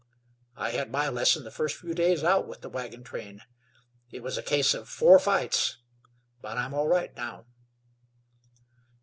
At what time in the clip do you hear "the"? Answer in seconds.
1.43-1.51